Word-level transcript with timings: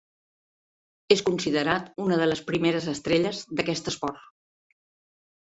És 1.15 1.21
considerat 1.27 1.91
una 2.05 2.19
de 2.21 2.27
les 2.31 2.43
primeres 2.49 2.87
estrelles 2.95 3.45
d'aquest 3.61 3.93
esport. 3.93 4.27